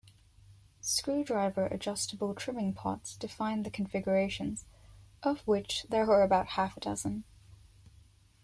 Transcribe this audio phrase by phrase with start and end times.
[0.81, 4.65] Screwdriver-adjustable trimming pots defined the configurations,
[5.21, 7.23] of which there were about half a dozen.